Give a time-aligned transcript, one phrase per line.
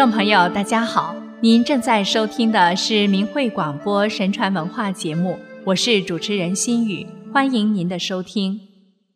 [0.00, 8.58] 众朋友，大家好，您正在收听的是明慧广播神传文化节目，我是主持人心雨，欢迎您的收听。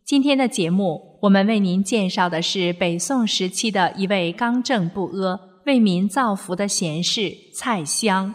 [0.04, 8.34] 今天的节目，我们为您介绍的是北宋时期的一位刚正不阿、为民造福的贤士蔡襄。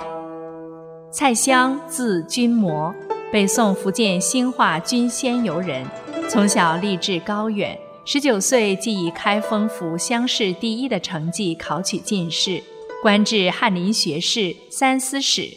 [1.12, 2.92] 蔡襄字君谟，
[3.32, 5.86] 北宋福建兴化军仙游人，
[6.28, 7.78] 从小立志高远。
[8.12, 12.64] 十九岁即以开封府乡试第一的成绩考取进士，
[13.04, 15.48] 官至翰林学士、三司使。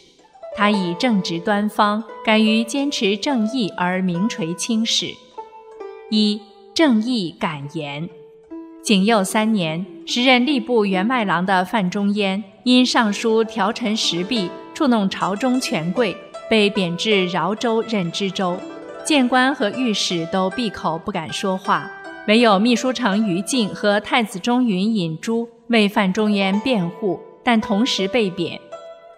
[0.55, 5.07] 他以正直端方、敢于坚持正义而名垂青史。
[6.11, 6.39] 一
[6.75, 8.07] 正义敢言。
[8.83, 16.15] 景佑三年，时任吏部员外郎的范仲淹因上书调陈时弊，触弄朝中权贵，
[16.47, 18.55] 被贬至饶州任知州。
[19.03, 21.89] 谏官和御史都闭口不敢说话。
[22.25, 28.57] 唯有秘书丞于禁和太子中允尹朱为范仲淹辩护，但同时被贬。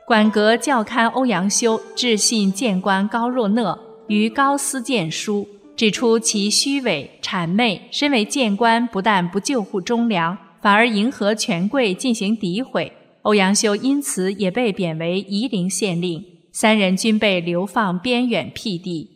[0.08, 7.80] 管阁校勘欧阳修致信谏官高若讷于高司谏书，指出其虚伪谄媚。
[7.92, 12.92] 身为谏官，不但不救护忠良，反而迎合权贵进行诋毁。
[13.22, 19.15] 欧阳修因此也被贬为夷陵县令，三人均被流放边远僻地。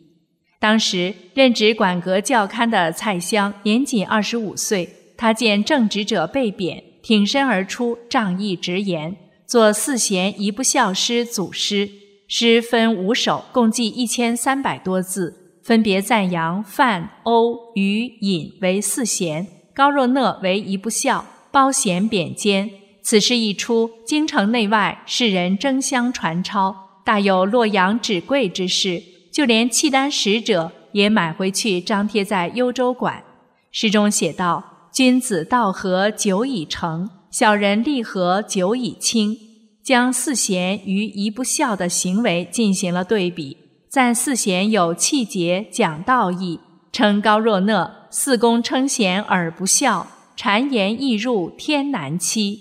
[0.60, 4.86] 当时任职管阁校刊的蔡襄年仅二十五岁，
[5.16, 11.88] 他见正直者被贬，挺身而出，仗义直言，作四贤一部孝诗组诗，
[12.28, 22.70] 诗分五首，共计一千三百多字，分别赞扬范、欧、于、尹为四贤，高若讷为一不孝，褒贤贬奸。
[23.02, 29.02] 此诗一出，京城内外世人争相传抄，大有洛阳纸贵之势。
[29.30, 33.22] 就连契丹使者也买回去张贴在幽州馆。
[33.70, 39.36] 诗中写道：“君子道合久已成，小人立合久已清。”
[39.82, 43.56] 将四贤与一不孝的行为进行了对比，
[43.88, 46.60] 赞四贤有气节、讲道义，
[46.92, 52.60] 称高若讷四公称贤而不孝，谗言易入，天难欺。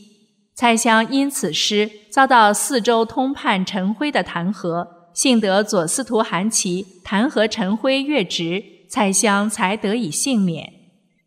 [0.55, 4.87] 蔡襄因此诗遭到四州通判陈辉的弹劾。
[5.19, 10.71] 幸得左司徒韩琦弹劾陈辉越职，蔡襄才得以幸免。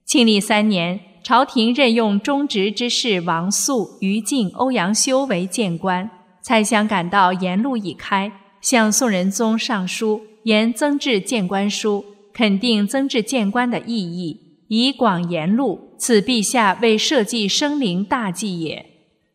[0.07, 6.11] 庆历三年，朝廷任用忠直之士王肃、于禁、欧阳修为谏官。
[6.41, 8.33] 蔡襄感到言路已开，
[8.63, 12.03] 向宋仁宗上书，言增制谏官书，
[12.33, 18.87] 肯定增制谏官的意义，以广言路，此陛下为社稷生灵大计也。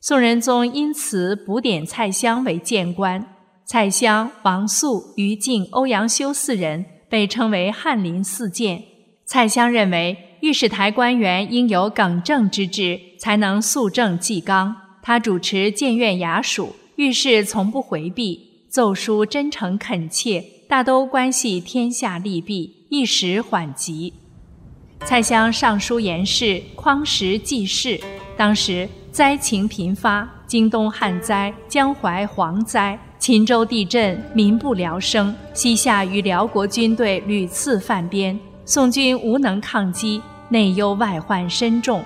[0.01, 3.36] 宋仁宗因此补点蔡襄为谏官。
[3.67, 8.81] 蔡襄、王肃、于禁、欧阳修四人被称为翰林四谏。
[9.25, 14.73] 蔡襄认为，御史台官员应有耿正之志，才能肃正纪纲。
[15.01, 18.39] 他主持谏院衙署，遇事从不回避，
[18.69, 24.13] 奏书真诚恳切，大都关系天下利弊，一时缓急。
[25.01, 27.99] 蔡襄上书言事，匡时济世。
[28.37, 32.97] 当时灾情频发，京东旱灾，江淮蝗灾。
[33.27, 42.01] 秦州地震，民不聊生；西夏与辽国军队屡次犯边，宋军无能抗击，内忧外患深重。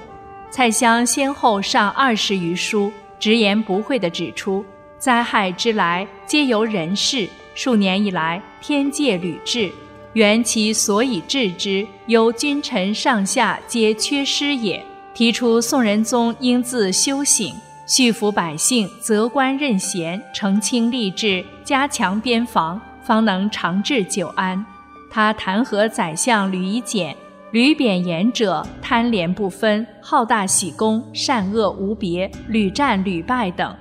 [0.49, 4.65] 蔡襄先后上二十余书，直言不讳地指出：
[4.97, 7.29] 灾害之来，皆由人事。
[7.53, 9.69] 数年以来，天界屡至，
[10.13, 14.83] 原其所以治之，由君臣上下皆缺失也。
[15.13, 17.47] 提出宋仁宗应自修省。
[17.91, 24.65] 恤服百姓，择官任贤，澄清吏治，加强边防，方能长治久安。
[25.11, 27.13] 他弹劾宰相吕夷简，
[27.51, 33.75] 吕贬言者贪廉不分，好大喜功，善恶无别，屡战屡败等。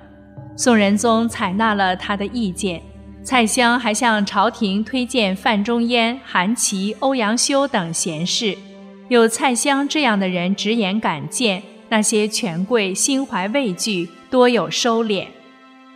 [0.57, 2.83] 宋仁宗采纳了他的意见。
[3.23, 8.59] 蔡襄还向朝廷推荐范仲淹、韩琦、欧阳修等贤士。
[9.09, 11.63] 有蔡襄这样的人直言敢谏。
[11.91, 15.27] 那些权贵心怀畏惧，多有收敛。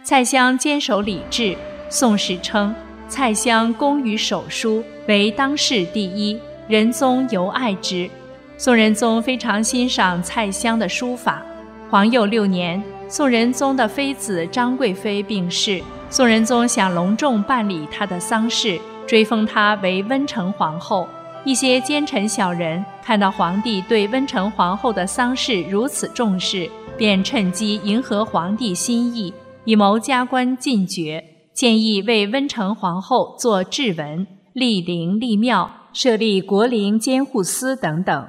[0.03, 1.43] 蔡襄坚守礼制，
[1.89, 2.75] 《宋史》称
[3.09, 6.37] 蔡襄工于手书，为当世第一，
[6.67, 8.11] 仁宗尤爱之。
[8.59, 11.41] 宋仁宗非常欣赏蔡襄的书法。
[11.89, 15.81] 皇佑六年，宋仁宗的妃子张贵妃病逝，
[16.11, 21.09] 宋仁宗想隆重办理她的丧事，追封她为温成皇后。
[21.45, 29.33] 一些奸臣小人看到皇帝对温成皇后的丧事如此重视，便趁机迎合皇帝心意，
[29.67, 38.27] 以谋加官进爵，建议为温成皇后做制文、立陵立庙、设立国陵监护司等等。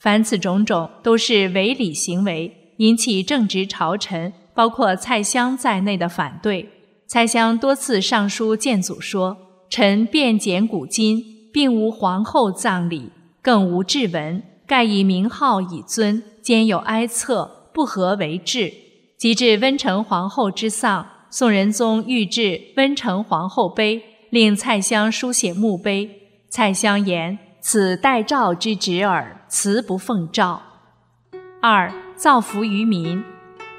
[0.00, 6.68] 凡此种种，都是违礼行为，引起正直朝臣包括蔡襄在内的反对。
[7.06, 9.36] 蔡襄多次上书谏祖说
[9.70, 11.22] ：“臣遍检古今，
[11.56, 13.10] 并无皇后葬礼，
[13.40, 18.70] 更无制文，盖以名号以尊，兼有哀策，不合为志。”
[19.16, 26.10] 及至温成皇后之丧，宋仁宗御制温成皇后碑，令蔡襄书写墓碑。
[26.50, 30.60] 蔡襄言：“此待诏之旨耳，辞不奉诏。”
[31.62, 33.24] 二造福于民。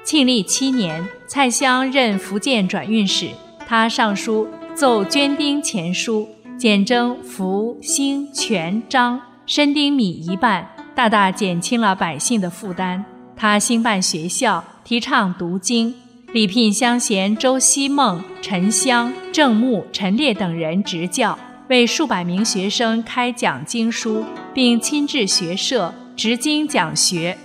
[0.02, 3.28] 庆历七年，蔡襄任福建转运使，
[3.64, 6.28] 他上书奏捐丁钱书，
[6.58, 13.04] 减征福、兴、全、章、深丁米一半，大大减轻了百姓的负担。
[13.36, 15.94] 他兴办学校，提倡读经，
[16.32, 21.38] 礼聘乡贤周希孟、陈香、郑穆、陈烈等人执教，
[21.68, 27.38] 为数百名学生开讲经书，并亲至学社执经讲学。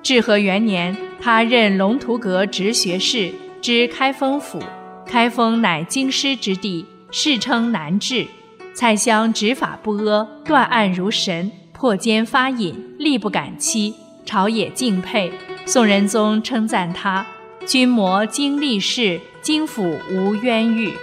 [0.00, 0.96] 至和元年。
[1.22, 3.30] 他任龙图阁直学士，
[3.60, 4.58] 知开封府。
[5.04, 8.26] 开封乃京师之地，世称南治。
[8.80, 13.94] 蔡襄执法不阿，断案如神，破奸发隐，力不敢欺，
[14.24, 15.30] 朝野敬佩。
[15.66, 17.26] 宋仁宗称赞他
[17.68, 20.94] ：“君谋经历事，京府无冤狱。”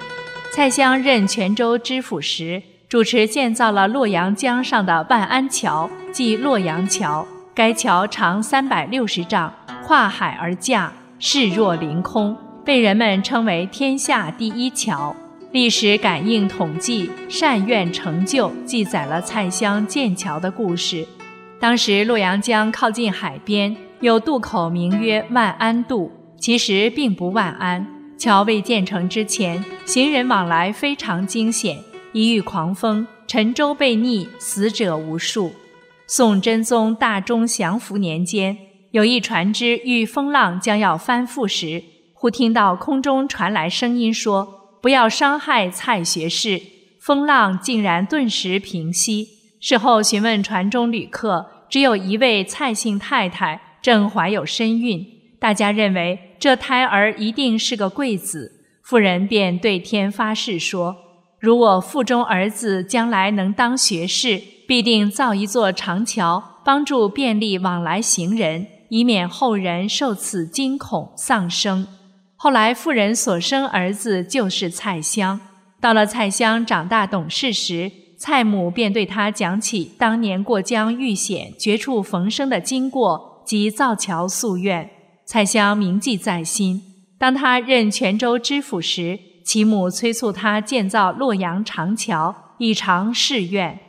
[0.51, 7.27] 蔡襄任泉州知府时，主持建造了洛阳江上的万安桥，即洛阳桥。
[7.53, 9.53] 该桥长三百六十丈。
[9.85, 12.35] 跨海而架，势若凌空，
[12.65, 15.15] 被人们称为天下第一桥。
[15.57, 21.03] 历史感应统计善愿成就，记载了蔡襄建桥的故事。
[21.59, 27.87] 当时洛阳江靠近海边，有渡口名曰万安渡，其实并不万安。
[28.19, 31.79] 桥未建成之前，行人往来非常惊险，
[32.11, 35.51] 一遇狂风，沉舟被溺，死者无数。
[36.05, 38.55] 宋真宗大中祥符年间。
[38.91, 41.83] 有一船只遇风浪将要翻覆时，
[42.13, 44.47] 忽听到空中传来声音说
[44.81, 46.61] ：“不要伤害蔡学士。”
[46.99, 49.27] 风浪竟然顿时平息。
[49.61, 55.05] 事后询问船中旅客，只有一位蔡姓太太正怀有身孕，
[55.39, 58.65] 大家认为这胎儿一定是个贵子。
[58.83, 60.95] 妇人便对天发誓说
[61.39, 71.87] ：“如我腹中儿子将来能当学士，必定造一座长桥，帮助便利往来行人。”以免后人受此惊恐丧生。
[72.39, 75.39] 后来妇人所生儿子就是蔡襄。
[75.81, 84.89] 到了蔡襄长大懂事时，蔡母便对他讲起当年过江遇险、绝处逢生的经过及造桥夙愿。
[85.25, 86.81] 蔡襄铭记在心。
[87.17, 93.79] 当他任泉州知府时，其母催促他建造洛阳长桥，以偿誓愿。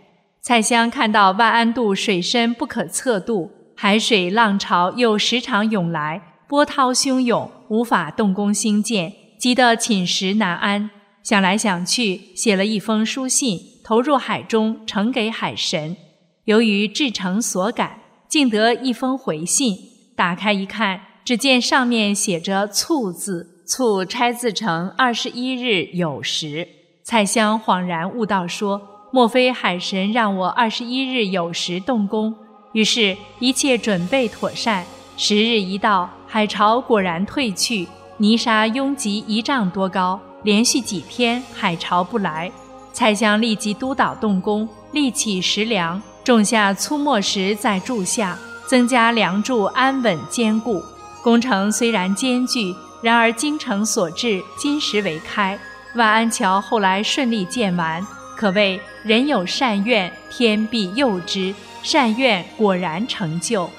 [0.40, 3.50] 蔡襄看到万安渡水深不可测度。
[3.76, 10.90] 海水浪潮又时常涌来，波涛汹涌，无法动工兴建，急得寝食难安。
[11.22, 15.96] 想来想去，写了一封书信，投入海中，呈给海神。
[16.44, 19.76] 由于至诚所感，竟得一封回信。
[20.16, 26.66] 打开一看，只见上面写着“促”字，“促”拆字成二十一日酉时。
[27.02, 28.80] 蔡襄恍然悟道，说
[29.12, 32.34] ：“莫非海神让我二十一日酉时动工？”
[32.72, 34.84] 于是，一切准备妥善。
[35.16, 40.20] 时日一到，海潮果然退去，泥沙拥挤一丈多高。
[40.42, 42.52] 连续几天，海潮不来。
[42.92, 50.82] 蔡襄立即督导动工，立起石梁，种下粗末石在柱下，增加梁柱安稳坚固。
[51.22, 55.58] 工程虽然艰巨，然而精诚所至，金石为开。
[55.94, 58.06] 万安桥后来顺利建完，
[58.36, 61.54] 可谓人有善愿，天必佑之。
[61.82, 63.70] 善愿果然成就，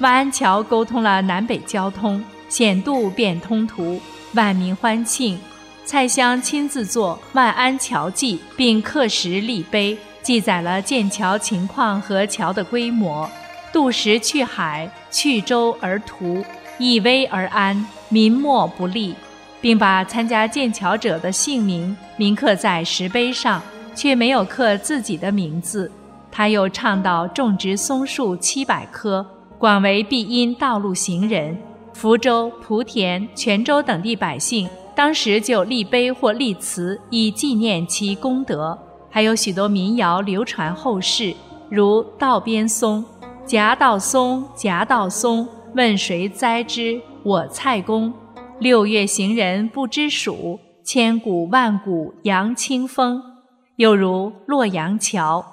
[0.00, 4.00] 万安桥沟通了南北交通，险渡变通途，
[4.32, 5.38] 万民欢庆。
[5.84, 13.28] 蔡襄亲自作《万安桥记》，并刻石立碑，记载了建桥情况和桥的规模。
[13.70, 16.42] 渡石去海，去舟而途，
[16.78, 19.14] 一危而安，民莫不利，
[19.60, 23.60] 并把参加建桥者的姓名铭刻在石碑上，
[23.94, 25.92] 却没有刻自己的名字。
[26.32, 29.26] 他又倡导种植松树七百棵，
[29.60, 31.54] 广为庇荫道路行人。
[31.92, 38.78] 福州、莆田、泉州等地百姓当时就立碑或立祠以纪念其功德。
[39.10, 41.34] 还有许多民谣流传后世，
[41.68, 43.04] 如“道边松，
[43.44, 46.98] 夹道松，夹道松，问谁栽之？
[47.22, 48.10] 我蔡公。
[48.60, 53.22] 六月行人不知数，千古万古扬清风。”
[53.76, 55.44] 又如洛阳桥。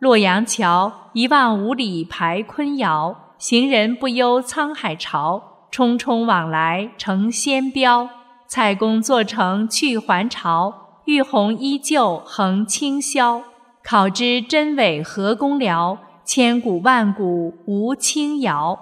[0.00, 5.66] 洛阳桥一望五里排昆瑶，行人不忧沧海潮。
[5.70, 8.08] 匆匆往来成仙标。
[8.46, 10.72] 蔡公坐乘去还朝，
[11.04, 13.42] 玉红依旧横清霄。
[13.82, 15.98] 考之真伪何公僚？
[16.24, 18.78] 千古万古无轻摇。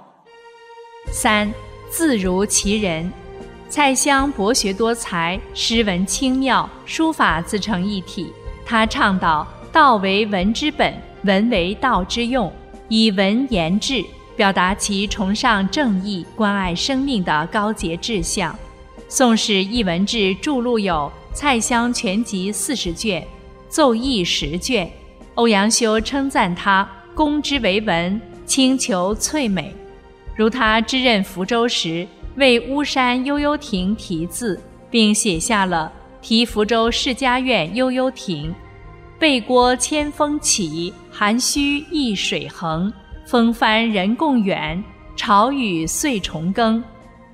[1.10, 1.52] 三
[1.90, 3.12] 字如其人，
[3.68, 8.32] 蔡襄博学多才，诗文清妙，书法自成一体。
[8.64, 12.52] 他倡导道为文之本，文为道之用，
[12.86, 14.04] 以文言志，
[14.42, 18.52] 表达其崇尚正义、关爱生命的高洁志向。
[19.08, 23.22] 《宋史艺文志》著录有《蔡襄全集》四十卷，
[23.68, 24.90] 《奏议》十卷。
[25.36, 26.84] 欧阳修称赞他。
[27.14, 29.72] 公之为文，清求翠美。
[30.34, 38.52] 如他之任福州时，为巫山悠悠亭题字，并写下了“题福州世家院悠悠亭”。
[39.20, 42.92] 背郭千峰起，涵虚一水横。
[43.24, 44.82] 风帆人共远，
[45.16, 46.82] 潮雨岁重更。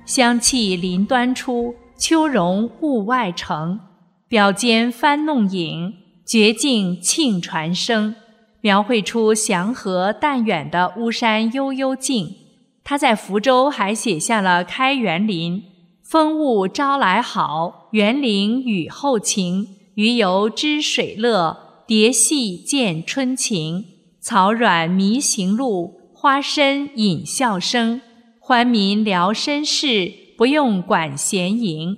[0.05, 3.79] 香气林端出，秋容物外成。
[4.27, 5.93] 表间翻弄影，
[6.25, 8.15] 绝境庆传声。
[8.61, 12.35] 描绘出祥和淡远的巫山悠悠境。
[12.83, 15.57] 他在福州还写下了《开元林》
[16.03, 19.67] ：“风物朝来好，园林雨后晴。
[19.95, 23.85] 鱼游知水乐，蝶戏见春情。
[24.21, 28.01] 草软迷行路，花深引笑声。
[28.39, 31.95] 欢民聊身事，不用管闲营。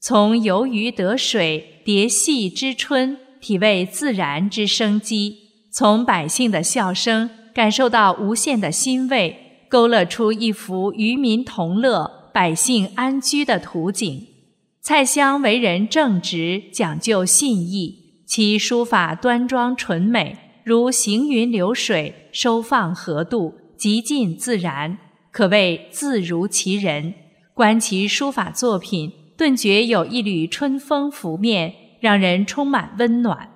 [0.00, 5.38] 从游鱼得水，蝶戏之春，体味自然之生机。”
[5.70, 14.26] 从百姓的笑声感受到无限的欣慰，勾勒出一幅渔民同乐、百姓安居的图景。
[14.80, 24.96] 蔡襄为人正直，讲究信义，其书法端庄纯美，如行云流水，收放合度，极尽自然，
[25.30, 27.12] 可谓自如其人。
[27.52, 33.50] 观其书法作品，顿觉有一缕春风拂面，让人充满温暖。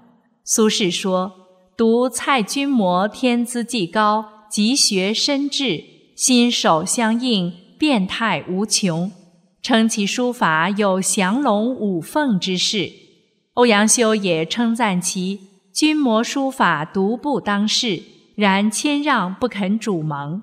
[0.45, 1.33] 苏轼说。
[1.79, 5.85] 读蔡君谟天资既高，极学深志，
[6.17, 9.13] 心手相应，变态无穷，
[9.63, 12.91] 称其书法有降龙舞凤之势。
[13.55, 15.39] 欧阳修也称赞其
[15.79, 18.03] 君谟书法独步当世，
[18.35, 20.43] 然谦让不肯主盟。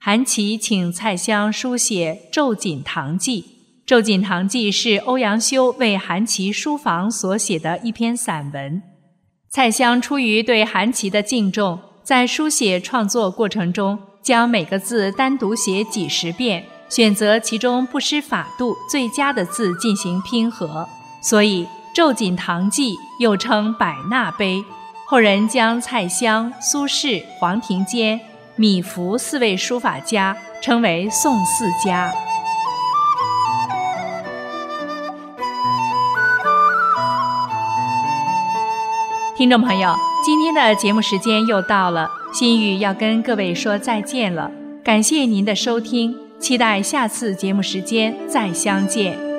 [0.00, 3.42] 韩琦请蔡襄书写《昼锦堂记》，
[3.86, 8.82] 《昼锦堂记》是欧阳修为韩琦书房所写的一篇散文。
[9.48, 20.88] 蔡襄出于对韩琦的敬重，在书写创作过程中，将每个字单独写几十遍，选择其中不失法度、最佳的字进行拼合，
[21.22, 24.58] 所以《昼锦堂记》又称《百纳碑》。
[25.06, 28.20] 后人将蔡襄、苏轼、黄庭坚、
[28.56, 32.12] 米芾四位书法家称为“宋四家”。
[39.36, 44.50] 听众朋友，今天的节目时间又到了，心雨要跟各位说再见了。
[44.82, 49.33] 感谢您的收听，期待下次节目时间再相见。